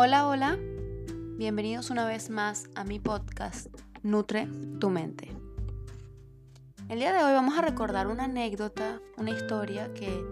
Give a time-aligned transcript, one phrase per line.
[0.00, 0.56] Hola, hola.
[1.38, 3.66] Bienvenidos una vez más a mi podcast
[4.04, 4.46] Nutre
[4.78, 5.36] tu mente.
[6.88, 10.24] El día de hoy vamos a recordar una anécdota, una historia que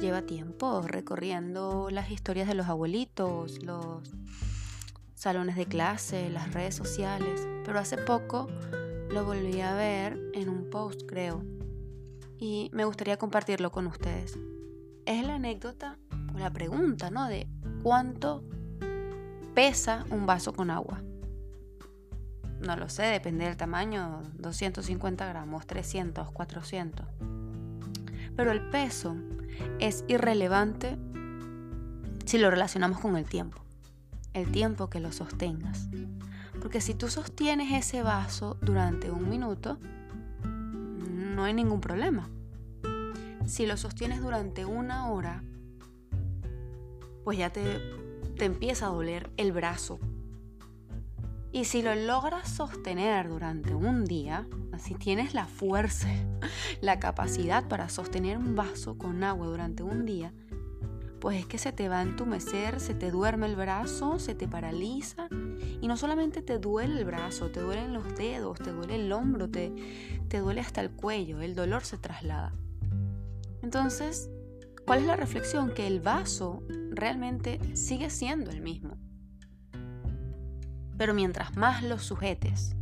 [0.00, 4.02] lleva tiempo recorriendo las historias de los abuelitos, los
[5.14, 8.48] salones de clase, las redes sociales, pero hace poco
[9.08, 11.44] lo volví a ver en un post, creo,
[12.38, 14.36] y me gustaría compartirlo con ustedes.
[15.06, 15.96] Es la anécdota
[16.34, 17.28] o la pregunta, ¿no?
[17.28, 17.46] De
[17.84, 18.42] cuánto
[19.54, 21.02] pesa un vaso con agua.
[22.60, 27.06] No lo sé, depende del tamaño, 250 gramos, 300, 400.
[28.36, 29.16] Pero el peso
[29.78, 30.96] es irrelevante
[32.24, 33.62] si lo relacionamos con el tiempo,
[34.32, 35.88] el tiempo que lo sostengas.
[36.60, 39.78] Porque si tú sostienes ese vaso durante un minuto,
[40.44, 42.30] no hay ningún problema.
[43.44, 45.42] Si lo sostienes durante una hora,
[47.24, 48.01] pues ya te
[48.44, 49.98] empieza a doler el brazo.
[51.52, 56.08] Y si lo logras sostener durante un día, así tienes la fuerza,
[56.80, 60.32] la capacidad para sostener un vaso con agua durante un día,
[61.20, 64.48] pues es que se te va a entumecer, se te duerme el brazo, se te
[64.48, 65.28] paraliza.
[65.80, 69.48] Y no solamente te duele el brazo, te duelen los dedos, te duele el hombro,
[69.48, 69.72] te,
[70.28, 72.52] te duele hasta el cuello, el dolor se traslada.
[73.62, 74.30] Entonces,
[74.86, 75.72] ¿cuál es la reflexión?
[75.72, 78.96] Que el vaso realmente sigue siendo el mismo.
[80.98, 82.76] Pero mientras más lo sujetes,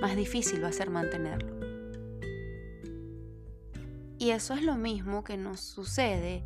[0.00, 1.54] más difícil va a ser mantenerlo.
[4.18, 6.44] Y eso es lo mismo que nos sucede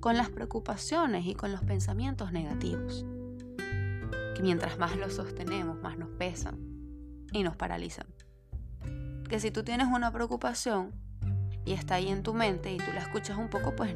[0.00, 3.04] con las preocupaciones y con los pensamientos negativos.
[4.34, 6.58] Que mientras más los sostenemos, más nos pesan
[7.32, 8.06] y nos paralizan.
[9.28, 10.92] Que si tú tienes una preocupación
[11.64, 13.94] y está ahí en tu mente y tú la escuchas un poco, pues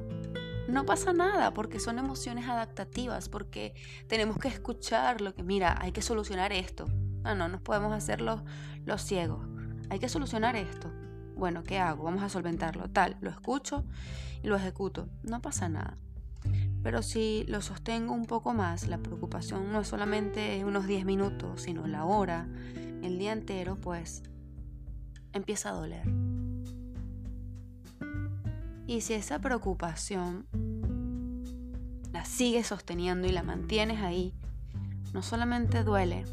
[0.69, 3.75] no pasa nada porque son emociones adaptativas, porque
[4.09, 6.87] tenemos que escuchar lo que, mira, hay que solucionar esto.
[7.23, 8.43] No, no, nos podemos hacer los,
[8.85, 9.47] los ciegos.
[9.91, 10.91] Hay que solucionar esto.
[11.37, 12.05] Bueno, ¿qué hago?
[12.05, 12.89] Vamos a solventarlo.
[12.89, 13.85] Tal, lo escucho
[14.43, 15.09] y lo ejecuto.
[15.23, 15.97] No pasa nada.
[16.83, 21.63] Pero si lo sostengo un poco más, la preocupación no es solamente unos 10 minutos,
[21.63, 22.47] sino la hora,
[23.03, 24.23] el día entero, pues
[25.33, 26.24] empieza a doler.
[28.87, 30.47] Y si esa preocupación
[32.13, 34.35] la sigues sosteniendo y la mantienes ahí,
[35.13, 36.25] no solamente duele,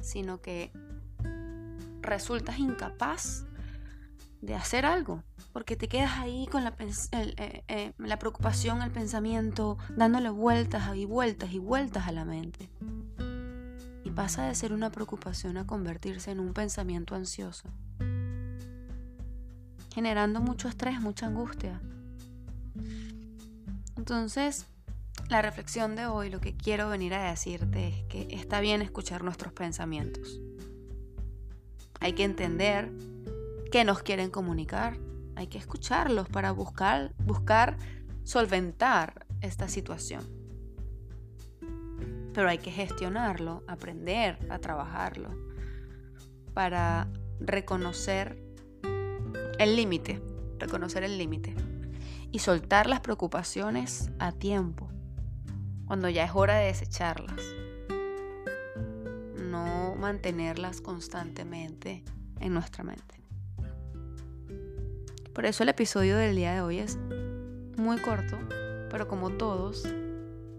[0.00, 0.70] sino que
[2.00, 3.44] resultas incapaz
[4.40, 10.30] de hacer algo, porque te quedas ahí con la, eh, eh, preocupación, el pensamiento, dándole
[10.30, 12.70] vueltas y vueltas y vueltas a la mente.
[14.04, 17.68] Y pasa de ser una preocupación a convertirse en un pensamiento ansioso
[19.98, 21.80] generando mucho estrés, mucha angustia.
[23.96, 24.68] Entonces,
[25.28, 29.24] la reflexión de hoy, lo que quiero venir a decirte es que está bien escuchar
[29.24, 30.40] nuestros pensamientos.
[31.98, 32.92] Hay que entender
[33.72, 34.96] qué nos quieren comunicar.
[35.34, 37.76] Hay que escucharlos para buscar, buscar
[38.22, 40.22] solventar esta situación.
[42.34, 45.30] Pero hay que gestionarlo, aprender a trabajarlo
[46.54, 47.08] para
[47.40, 48.47] reconocer
[49.58, 50.22] el límite,
[50.58, 51.54] reconocer el límite.
[52.30, 54.88] Y soltar las preocupaciones a tiempo,
[55.86, 57.40] cuando ya es hora de desecharlas.
[59.50, 62.04] No mantenerlas constantemente
[62.40, 63.22] en nuestra mente.
[65.32, 66.98] Por eso el episodio del día de hoy es
[67.76, 68.36] muy corto,
[68.90, 69.86] pero como todos,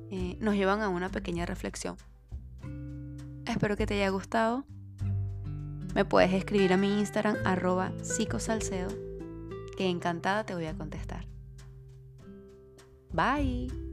[0.10, 1.98] eh, nos llevan a una pequeña reflexión.
[3.46, 4.66] Espero que te haya gustado
[5.94, 8.90] me puedes escribir a mi Instagram arroba psicosalcedo,
[9.78, 11.26] que encantada te voy a contestar.
[13.12, 13.89] Bye.